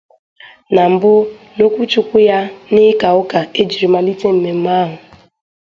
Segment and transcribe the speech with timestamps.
[0.75, 1.11] Na mbụ
[1.55, 2.39] n'okwuchukwu ya
[2.73, 4.95] n'ịkà ụka e jiri malite mmemme ahụ